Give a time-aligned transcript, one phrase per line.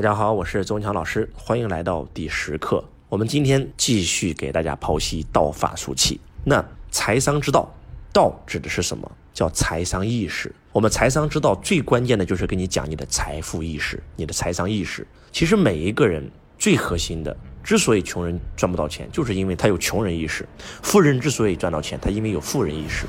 [0.00, 2.82] 大家好，我是周文强老师，欢迎来到第十课。
[3.10, 6.18] 我们今天继续给大家剖析道法术器。
[6.42, 7.70] 那财商之道，
[8.10, 9.12] 道指的是什么？
[9.34, 10.50] 叫财商意识。
[10.72, 15.06] 我们财商之道最关键的就是跟你讲你的财富意识，你的财商意识。
[15.32, 20.46] 其实每一个人最核心的，之所以穷人赚不到钱，就是因为他有穷人意识；
[20.82, 23.04] 富人之所以赚到钱，他因为有富人意识。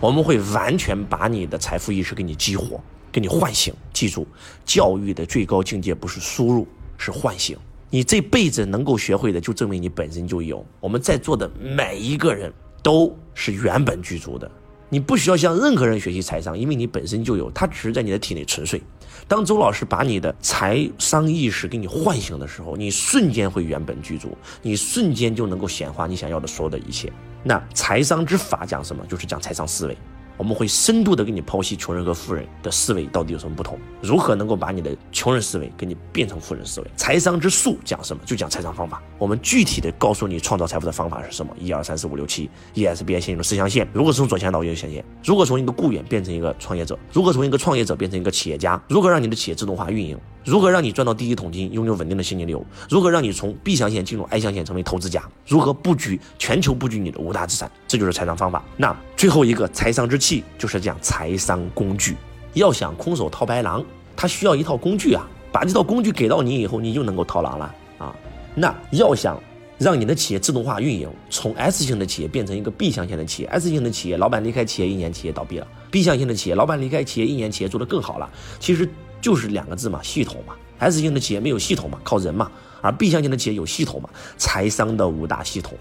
[0.00, 2.80] 我们会完全把你的财富意识给你激活。
[3.12, 4.26] 给你唤醒，记住，
[4.64, 6.66] 教育的最高境界不是输入，
[6.96, 7.56] 是唤醒。
[7.90, 10.64] 你这辈子能够学会的，就证明你本身就有。
[10.80, 12.50] 我们在座的每一个人
[12.82, 14.50] 都是原本具足的，
[14.88, 18.82] 你不需要向任何人学习财商，因为你本身就有，它只是在你的体内沉睡。
[19.28, 27.12] 当周老师把你的财商意识给你唤醒的时候，你瞬间会原本具足，你瞬间就能够显化你想要的所有的一切。
[27.44, 29.04] 那财商之法讲什么？
[29.06, 29.96] 就是讲财商思维。
[30.42, 36.86] 我们会深度的给你剖析穷人和富人的思维到底有什么不同，如何能够把你的穷人思维给你变成富人思维。
[36.96, 38.20] 财商之术讲什么？
[38.26, 39.00] 就讲财商方法。
[39.18, 41.54] 我们具体的告诉你创造财富的方法是什么？
[41.60, 43.86] 一二三四五六七，ESBI 线的四象限。
[43.92, 45.04] 如何从左线到右象限？
[45.22, 46.98] 如何从一个雇员变成一个创业者？
[47.12, 48.82] 如何从一个创业者变成一个企业家？
[48.88, 50.18] 如何让你的企业自动化运营？
[50.44, 52.64] 如何让你赚到第一桶金，拥有稳定的现金流？
[52.90, 55.22] 如何让你从 B 象限进入 I 象限，成为投资家？
[55.46, 57.70] 如何布局全球布局你的五大资产？
[57.86, 58.64] 这就是财商方法。
[58.76, 62.16] 那最后一个财商之气，就是讲财商工具。
[62.54, 63.84] 要想空手套白狼，
[64.16, 65.24] 它需要一套工具啊！
[65.52, 68.14] 把这套工具给到你以后，你就能够套狼了啊！
[68.54, 69.40] 那要想
[69.78, 78.28] 让你的企业自动化运营，从 S 型的企业变成一个 B 象限的企业，S 型的企业老板离开企业一年，企业倒闭了；B 象限的企业老板离开企业一年，企业做得更好了。
[78.58, 78.88] 其实。
[79.22, 80.54] 就是两个字嘛，系统嘛。
[80.78, 82.50] S 型的企业没有系统嘛，靠人嘛。
[82.82, 85.78] 而 B 象限的企业有系统嘛，财商的五大系统，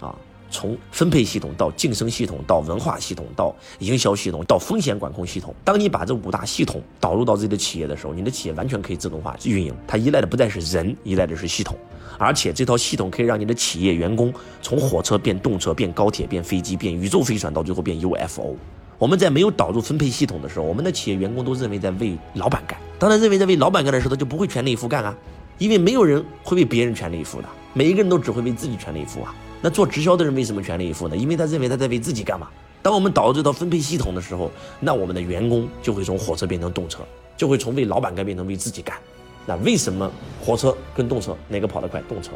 [0.00, 0.12] 啊，
[0.50, 5.54] 从分配系统到晋升系统，到文化系统，到营销系统，到风险管控系统。
[5.62, 9.72] 当你把这五大系统导入到自己的企业的时候，你的企业完全可以自动化运营。
[9.86, 11.78] 它依赖的不再是人，依赖的是系统。
[12.18, 18.56] 而且这套系统可以让你的企业员工从火车变动车，变高铁，变飞机，变宇宙飞船，到最后变 UFO。
[19.00, 22.78] 我们在没有导入分配系统的时候，我们的企业员工都认为在为老板干。
[22.98, 25.16] 当他认为在为老板干的时候，他就不会全力以赴干啊，
[25.56, 29.34] 因为没有人会为别人全力以赴的，每一个人都只会为自己全力以赴啊。
[29.62, 31.16] 那做直销的人为什么全力以赴呢？
[31.16, 32.46] 因为他认为他在为自己干嘛。
[32.82, 34.50] 当我们导入这套分配系统的时候，
[34.80, 36.98] 那我们的员工就会从火车变成动车，
[37.38, 38.98] 就会从为老板干变成为自己干。
[39.46, 40.12] 那为什么
[40.44, 42.02] 火车跟动车哪个跑得快？
[42.02, 42.32] 动车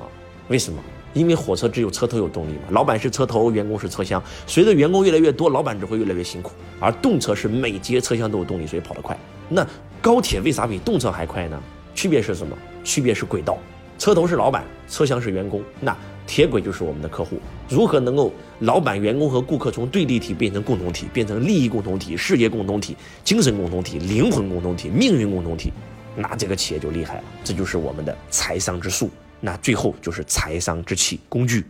[0.00, 0.02] 啊？
[0.48, 0.82] 为什么？
[1.18, 4.22] 因为火车只有车头有动力嘛，老板是车头，员工是车厢。
[4.46, 6.52] 随着员工越来越多，老板只会越来越辛苦。
[6.78, 9.18] 而动车是每节车厢都有动力，所以跑得快。
[9.48, 9.66] 那
[10.00, 11.60] 高铁为啥比动车还快呢？
[11.92, 12.56] 区别是什么？
[12.84, 13.58] 区别是轨道，
[13.98, 15.60] 车头是老板，车厢是员工。
[15.80, 17.40] 那铁轨就是我们的客户。
[17.68, 25.72] 如何能够老板、员工和顾客从对立体变成共同体，变成利益共同体、事业共同体、精神共同体、灵魂共同体、命运共同体？
[26.14, 27.24] 那这个企业就厉害了。
[27.42, 29.10] 这就是我们的财商之术。
[29.40, 31.64] 那最后就是财商之气工具，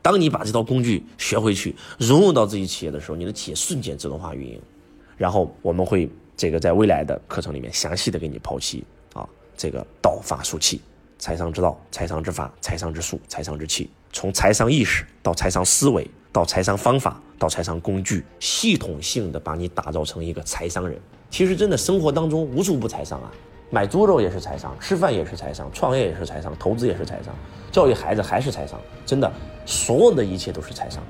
[0.00, 4.60] 当你把这套工具学回去，融入到自己企业的时候，你的企业瞬间自动化运营。
[5.16, 8.84] 然后我们会这个在未来的课程里面详细的给你剖析
[9.14, 10.80] 啊，这个道法术器，
[11.18, 20.98] 财商之道、财商之法、财商之术、财商之气，从财商意识到财商思维，到财商方法，到财商工具，系统性的把你打造成一个财商人。
[21.30, 23.30] 其实真的生活当中无处不财商啊。
[23.74, 27.34] 买猪肉也是财商，吃饭也是财商，创业也是财商，投资也是财商，
[27.70, 28.78] 教育孩子还是财商。
[29.06, 29.32] 真的，
[29.64, 31.02] 所有的一切都是财商，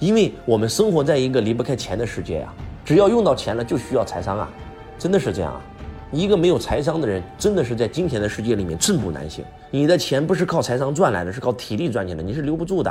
[0.00, 2.52] 因为我们生活在一个离不开钱的世界呀。
[2.84, 4.50] 只要用到钱了，就需要财商啊，
[4.98, 5.60] 真的是这样啊。
[6.10, 9.44] 一个没有财商的人，真的是在金钱的世界里面寸步难行。
[9.70, 12.90] 你的钱不是靠财商赚来的，是靠体力赚钱的，你是留不住的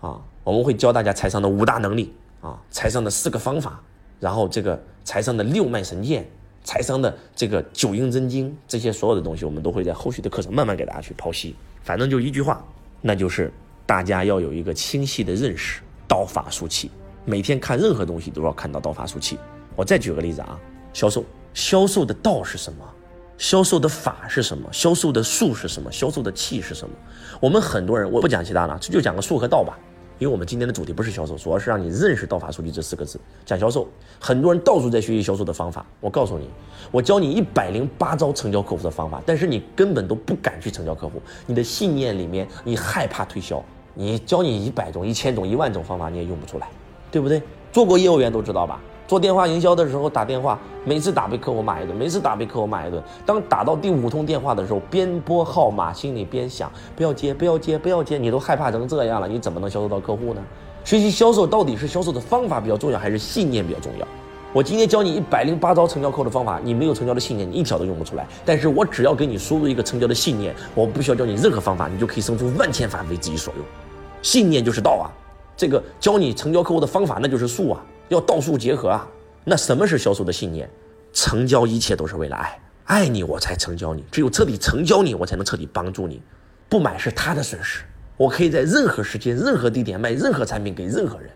[0.00, 0.20] 啊。
[0.42, 3.80] 我们会教大家财商的五大能力啊，财商的四个方法，
[4.18, 6.28] 然后这个财商的六脉神剑。
[6.66, 11.54] 财商的这个九阴真经，这些所有的东西，我们都会在后续的课程慢慢给大家去剖析。
[11.84, 12.62] 反正就一句话，
[13.00, 13.52] 那就是
[13.86, 16.90] 大家要有一个清晰的认识，道法术器。
[17.24, 19.38] 每天看任何东西都要看到道法术器。
[19.76, 20.58] 我再举个例子啊，
[20.92, 21.24] 销售，
[21.54, 22.84] 销售的道是什么？
[23.38, 24.68] 销售的法是什么？
[24.72, 25.92] 销售的术是什么？
[25.92, 26.94] 销售的气是什么？
[27.38, 29.78] 我们很多人，我不讲其他了，这就讲个术和道吧。
[30.18, 33.20] 因为我们今天的主题不是销售，主要是让你认识“道法数据”这四个字。
[33.44, 33.86] 讲销售，
[34.18, 35.84] 很多人到处在学习销售的方法。
[36.00, 36.48] 我告诉你，
[36.90, 41.20] 我教你一百零八招成交客户的方法，但是你根本都不敢去成交客户。
[41.46, 43.62] 你的信念里面，你害怕推销。
[43.92, 46.68] 你教你一百种、一千种、一万种方法，你也用不出来，
[47.10, 47.42] 对不对？
[47.72, 48.80] 做过业务员都知道吧？
[49.06, 53.02] 做电话营销的时候打电话，每次打被客户骂一顿，每次打被客户骂一顿。
[53.24, 58.18] 当打到第五通电话的时候，边拨号码心里边想：不要接，不要接，不要接。
[58.18, 60.42] 你都害怕成这样了，你怎么能销售到客户呢？
[60.84, 64.06] 学习销售到底是销售的方法比较重要，还是信念比较重要？
[64.52, 68.26] 我今天教你一百零八招成交客户的方法，你没有成交的信念，你一条都用不出来。
[68.44, 73.64] 但是我只要给你输入一个成交的信念，我不需要教你任何方法，你就可以生出万千法为自己所用。
[74.22, 75.06] 信念就是道啊，
[75.56, 79.08] 这个教你成交客户的方法那就是术啊，要道术结合啊。
[79.44, 80.68] 那什么是销售的信念？
[81.12, 86.20] 成交一切都是为了爱，爱你我才成交你，只有彻底成交你，我才能彻底帮助你。
[86.68, 87.84] 不买是他的损失，
[88.16, 91.30] 我可以在任何时间、任何地点卖任何产品给任何人。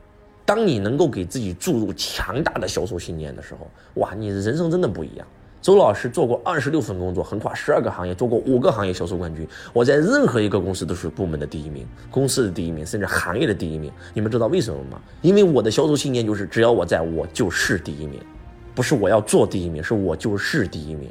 [0.45, 5.27] 当你能够给自己注入强大的销售信念的时候，哇，你的人生真的不一样。
[5.63, 9.47] 周老师做过二十六份工作，横跨十二个行业，做过五个行业销售冠军。
[9.75, 13.93] 我在任何一个公司都是部门的第一名，公司的第一名，甚至行业的第一名。
[14.15, 14.99] 你们知道为什么吗？
[15.21, 18.19] 因为我的销售信念就是：只要我在，我就是第一名。
[18.75, 21.11] 不是我要做第一名，是我就是第一名。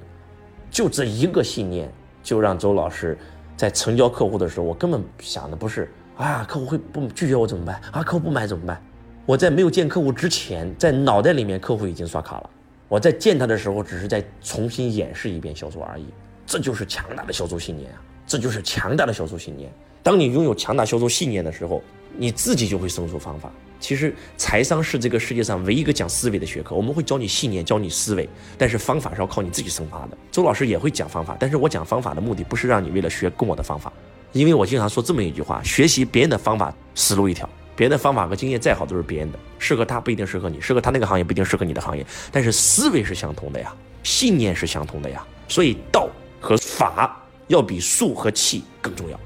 [0.71, 1.91] 就这一个信念，
[2.23, 3.15] 就让周老师
[3.55, 7.79] 在成交客户的时候，我根本想的不是啊，客户会不拒绝我怎么办？
[7.91, 8.81] 啊，客户不买怎么办？
[9.27, 12.49] 我在没有见客户之前，在脑袋里面客户已经刷卡了。
[12.89, 16.06] 我在见他的时候，只是在重新演示一遍销售而已。
[16.45, 18.01] 这就是强大的销售信念啊！
[18.25, 19.71] 这就是强大的销售信念。
[20.01, 21.83] 当你拥有强大销售信念的时候，
[22.18, 23.51] 你自己就会生出方法。
[23.80, 26.75] 其实财商是这个世界上唯一一个讲思维的学科。
[26.75, 28.27] 我们会教你信念，教你思维，
[28.57, 30.18] 但是方法是要靠你自己生发的。
[30.31, 33.94] 周老师也会讲方法，但是我讲方法的目的不是让你为了学跟我的方法，
[34.31, 37.47] 因为我经常说这么一句话：学习别人的方法，死路一条。
[37.79, 43.73] 别人的方法和经验再好都是别人的，适合他不一定适合你，适合他那个行业不一定适合你的行业，但是思维是相同的呀，
[44.03, 46.09] 信念是相同的呀，所以道
[46.41, 49.17] 和法要比术和器更重要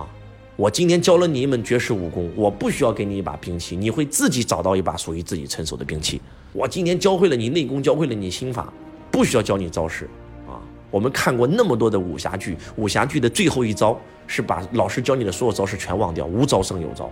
[0.00, 0.06] 啊！
[0.54, 6.22] 我今天教了你一门绝世武功，我不需要给你一把兵器，你会自己找到一把属于自己成熟的兵器。
[6.52, 8.72] 我今天教会了你内功，教会了你心法，
[9.10, 10.08] 不需要教你招式
[10.46, 10.62] 啊！
[10.92, 17.10] 我们看过那么多的武侠剧，武侠剧的最后一招是把老师教你的所有招式全忘掉，无招胜有招。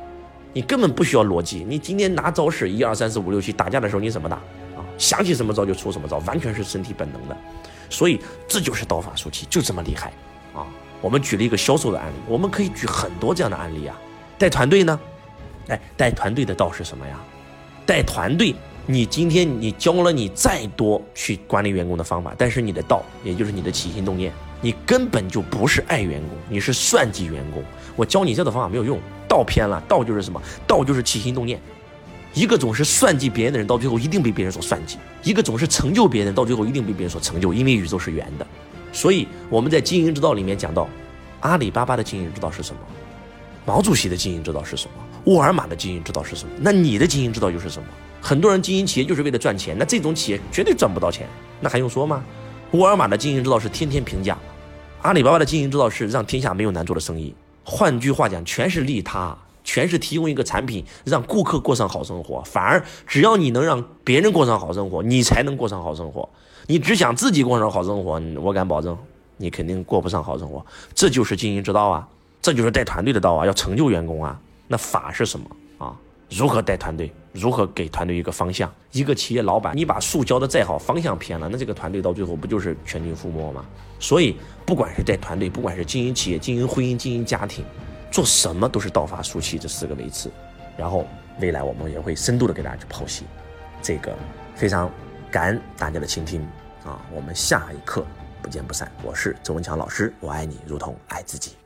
[0.54, 4.36] 你根本不需要逻辑，你今天拿招式一二三四五六七打架的时候你怎么打
[4.76, 4.86] 啊？
[4.96, 7.36] 想起什么招就出什么招，完全是身体本能的，
[7.90, 10.12] 所以这就是道法术器，就这么厉害
[10.54, 10.64] 啊！
[11.00, 14.00] 我们举了一个销售的案例，我们可以举很多这样的案例啊。
[14.38, 14.98] 带团队呢？
[15.66, 17.18] 哎，带团队的道是什么呀？
[17.84, 18.54] 带团队，
[18.86, 27.60] 你今天你教了你再多去管理员工的方法，但是你的道，也就是你的起心动念，你根本就不是爱员工，你是算计员工。
[27.96, 29.00] 我教你这个方法没有用。
[29.34, 30.40] 道偏了，道就是什么？
[30.64, 31.60] 道就是起心动念。
[32.34, 37.52] 一个总是算计别人的人，到最后一定被别人所算计；一个总是成就别人，到最后一定被别人所成就。
[37.52, 38.46] 因为宇宙是圆的，
[38.92, 40.88] 所以我们在经营之道里面讲到，
[41.40, 42.80] 阿里巴巴的经营之道是什么？
[43.66, 45.32] 毛主席的经营之道是什么？
[45.32, 46.52] 沃尔玛的经营之道是什么？
[46.60, 47.88] 那你的经营之道又是什么？
[48.20, 51.28] 很多人经营企业就是为了赚钱，那这种企业绝对赚不到钱，
[51.60, 52.22] 那还用说吗？
[52.70, 54.38] 沃尔玛的经营之道是天天评价，
[55.02, 57.34] 阿里巴巴的经营之道是让天下没有难做的生意。
[57.64, 62.42] 换句话讲，全是利他，全是提供一个产品，让顾客过上好生活。
[62.42, 66.28] 反而，只要你能让别人过上好生活，你才能过上好生活。
[66.66, 68.96] 你只想自己过上好生活，我敢保证，
[69.38, 70.64] 你肯定过不上好生活。
[70.94, 72.08] 这就是经营之道啊，
[72.42, 74.38] 这就是带团队的道啊，要成就员工啊。
[74.68, 75.46] 那法是什么
[75.78, 75.94] 啊？
[76.30, 77.12] 如何带团队？
[77.34, 78.72] 如何给团队一个方向？
[78.92, 83.66] 一个企业老板，你把树教的再好，方向偏了，那这个团队到最后不就是全军覆没吗？
[83.98, 87.64] 所以，不管是在团队，不管是经营企业、经营婚姻、经营家庭，
[88.08, 90.30] 做什么都是道法术器这四个维次。
[90.76, 91.08] 然后，
[91.40, 93.24] 未来我们也会深度的给大家去剖析。
[93.82, 94.16] 这个
[94.54, 94.88] 非常
[95.28, 96.40] 感恩大家的倾听
[96.84, 97.04] 啊！
[97.12, 98.06] 我们下一课
[98.40, 98.90] 不见不散。
[99.02, 101.56] 我是周文强老师，我爱你如同爱自己。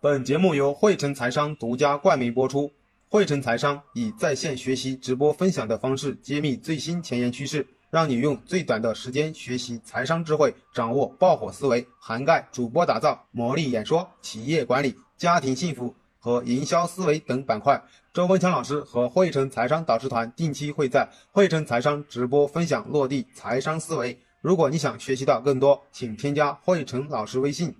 [0.00, 2.70] 本节目由汇成财商独家冠名播出。
[3.10, 17.82] 汇成财商以在线学习、直播分享的方式揭秘最新前沿趋势，让你用最短的时间学习财商智慧，掌握爆火思维，涵盖主播打造、魔力演说、企业管理、家庭幸福和营销思维等板块。
[18.12, 24.18] 周文强老师和汇成财商导师团定期会在汇成财商直播分享落地财商思维。
[24.42, 27.74] 如果你想学习到更多，请添加汇成老师微信：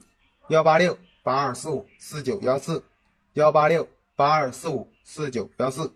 [0.48, 2.82] 幺八六八二四五四九幺四
[3.34, 4.88] 幺八六八二四五。
[5.10, 5.90] 四九幺四。